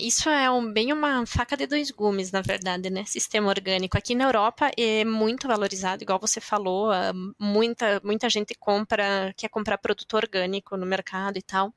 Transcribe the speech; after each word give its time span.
Isso 0.00 0.28
é 0.28 0.50
um, 0.50 0.72
bem 0.72 0.92
uma 0.92 1.26
faca 1.26 1.56
de 1.56 1.66
dois 1.66 1.90
gumes, 1.90 2.30
na 2.30 2.40
verdade, 2.40 2.90
né? 2.90 3.04
Sistema 3.04 3.48
orgânico. 3.48 3.96
Aqui 3.96 4.14
na 4.14 4.24
Europa 4.24 4.70
é 4.76 5.04
muito 5.04 5.46
valorizado, 5.46 6.02
igual 6.02 6.18
você 6.18 6.40
falou, 6.40 6.90
ah, 6.90 7.12
muita, 7.38 8.00
muita 8.04 8.28
gente 8.28 8.54
compra, 8.54 9.32
quer 9.36 9.48
comprar 9.48 9.78
produto 9.78 10.14
orgânico 10.14 10.76
no 10.76 10.86
mercado 10.86 11.38
e 11.38 11.42
tal. 11.42 11.72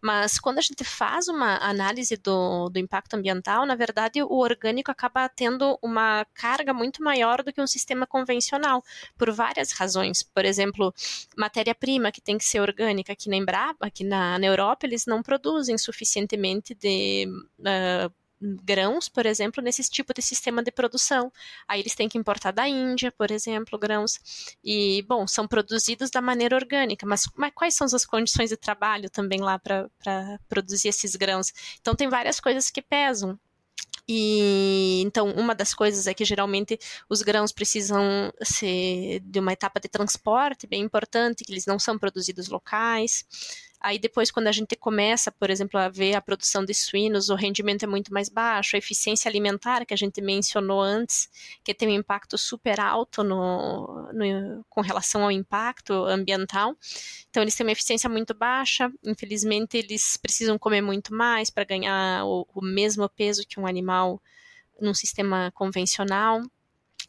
Mas 0.00 0.38
quando 0.38 0.58
a 0.58 0.62
gente 0.62 0.84
faz 0.84 1.28
uma 1.28 1.56
análise 1.58 2.16
do, 2.16 2.68
do 2.68 2.78
impacto 2.78 3.14
ambiental, 3.14 3.66
na 3.66 3.74
verdade, 3.74 4.22
o 4.22 4.36
orgânico 4.38 4.90
acaba 4.90 5.28
tendo 5.28 5.78
uma 5.82 6.26
carga 6.34 6.72
muito 6.72 7.02
maior 7.02 7.42
do 7.42 7.52
que 7.52 7.60
um 7.60 7.66
sistema 7.66 8.06
convencional, 8.06 8.82
por 9.16 9.30
várias 9.30 9.72
razões. 9.72 10.22
Por 10.22 10.44
exemplo, 10.44 10.94
matéria-prima 11.36 12.12
que 12.12 12.20
tem 12.20 12.38
que 12.38 12.44
ser 12.44 12.60
orgânica 12.60 13.12
aqui 13.12 13.28
na 13.28 13.36
Embrapa, 13.36 13.86
aqui 13.86 14.04
na, 14.04 14.38
na 14.38 14.46
Europa, 14.46 14.86
eles 14.86 15.06
não 15.06 15.22
produzem 15.22 15.76
suficientemente 15.76 16.74
de 16.74 17.26
uh, 17.60 18.12
grãos, 18.40 19.08
por 19.08 19.26
exemplo, 19.26 19.62
nesse 19.62 19.82
tipo 19.90 20.14
de 20.14 20.22
sistema 20.22 20.62
de 20.62 20.70
produção. 20.70 21.32
Aí 21.66 21.80
eles 21.80 21.94
têm 21.94 22.08
que 22.08 22.18
importar 22.18 22.52
da 22.52 22.68
Índia, 22.68 23.12
por 23.12 23.30
exemplo, 23.30 23.78
grãos. 23.78 24.54
E, 24.62 25.02
bom, 25.02 25.26
são 25.26 25.46
produzidos 25.46 26.10
da 26.10 26.20
maneira 26.20 26.56
orgânica, 26.56 27.06
mas, 27.06 27.24
mas 27.36 27.52
quais 27.54 27.74
são 27.74 27.86
as 27.86 28.06
condições 28.06 28.50
de 28.50 28.56
trabalho 28.56 29.10
também 29.10 29.40
lá 29.40 29.58
para 29.58 29.88
produzir 30.48 30.88
esses 30.88 31.16
grãos? 31.16 31.52
Então, 31.80 31.94
tem 31.94 32.08
várias 32.08 32.40
coisas 32.40 32.70
que 32.70 32.82
pesam. 32.82 33.38
E 34.10 35.02
então 35.04 35.30
uma 35.32 35.54
das 35.54 35.74
coisas 35.74 36.06
é 36.06 36.14
que 36.14 36.24
geralmente 36.24 36.78
os 37.10 37.20
grãos 37.20 37.52
precisam 37.52 38.32
ser 38.42 39.20
de 39.20 39.38
uma 39.38 39.52
etapa 39.52 39.78
de 39.78 39.86
transporte 39.86 40.66
bem 40.66 40.82
importante, 40.82 41.44
que 41.44 41.52
eles 41.52 41.66
não 41.66 41.78
são 41.78 41.98
produzidos 41.98 42.48
locais. 42.48 43.26
Aí 43.80 43.98
depois, 43.98 44.30
quando 44.30 44.48
a 44.48 44.52
gente 44.52 44.74
começa, 44.74 45.30
por 45.30 45.50
exemplo, 45.50 45.78
a 45.78 45.88
ver 45.88 46.14
a 46.14 46.20
produção 46.20 46.64
de 46.64 46.74
suínos, 46.74 47.28
o 47.28 47.36
rendimento 47.36 47.84
é 47.84 47.86
muito 47.86 48.12
mais 48.12 48.28
baixo, 48.28 48.74
a 48.74 48.78
eficiência 48.78 49.28
alimentar, 49.28 49.86
que 49.86 49.94
a 49.94 49.96
gente 49.96 50.20
mencionou 50.20 50.80
antes, 50.80 51.30
que 51.62 51.72
tem 51.72 51.88
um 51.88 51.92
impacto 51.92 52.36
super 52.36 52.80
alto 52.80 53.22
no, 53.22 54.10
no, 54.12 54.64
com 54.68 54.80
relação 54.80 55.22
ao 55.22 55.30
impacto 55.30 55.92
ambiental. 55.92 56.76
Então, 57.30 57.42
eles 57.42 57.54
têm 57.54 57.64
uma 57.66 57.72
eficiência 57.72 58.10
muito 58.10 58.34
baixa, 58.34 58.92
infelizmente, 59.04 59.76
eles 59.76 60.16
precisam 60.16 60.58
comer 60.58 60.80
muito 60.80 61.14
mais 61.14 61.48
para 61.48 61.64
ganhar 61.64 62.24
o, 62.26 62.46
o 62.52 62.60
mesmo 62.60 63.08
peso 63.08 63.46
que 63.46 63.60
um 63.60 63.66
animal 63.66 64.20
num 64.80 64.94
sistema 64.94 65.52
convencional. 65.54 66.42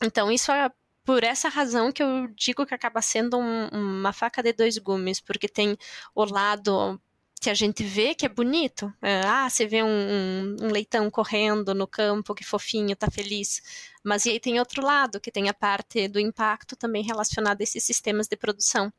Então, 0.03 0.31
isso 0.31 0.51
é 0.51 0.71
por 1.05 1.23
essa 1.23 1.49
razão 1.49 1.91
que 1.91 2.03
eu 2.03 2.27
digo 2.35 2.65
que 2.65 2.73
acaba 2.73 3.01
sendo 3.01 3.37
um, 3.37 3.67
uma 3.69 4.13
faca 4.13 4.43
de 4.43 4.53
dois 4.53 4.77
gumes, 4.77 5.19
porque 5.19 5.47
tem 5.47 5.77
o 6.13 6.23
lado 6.25 6.99
que 7.39 7.49
a 7.49 7.53
gente 7.53 7.83
vê 7.83 8.13
que 8.13 8.25
é 8.25 8.29
bonito. 8.29 8.93
É, 9.01 9.21
ah, 9.25 9.49
você 9.49 9.65
vê 9.65 9.81
um, 9.81 9.87
um, 9.87 10.57
um, 10.61 10.67
leitão 10.71 11.09
correndo 11.09 11.73
no 11.73 11.87
campo, 11.87 12.35
que 12.35 12.43
fofinho, 12.43 12.95
tá 12.95 13.09
feliz. 13.09 13.61
Mas 14.03 14.25
e 14.25 14.31
aí 14.31 14.39
tem 14.39 14.59
outro 14.59 14.83
lado, 14.83 15.19
que 15.19 15.31
tem 15.31 15.47
a 15.49 15.53
parte 15.53 16.07
do 16.07 16.19
impacto 16.19 16.75
também 16.75 17.03
relacionado 17.03 17.61
a 17.61 17.63
esses 17.63 17.83
sistemas 17.83 18.27
de 18.27 18.35
produção. 18.35 18.87